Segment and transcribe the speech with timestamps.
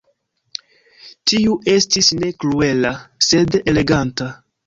[1.31, 2.93] Tiu estis ne kruela,
[3.29, 4.31] sed eleganta.